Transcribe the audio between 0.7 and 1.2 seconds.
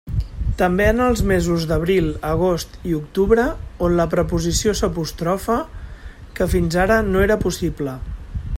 en els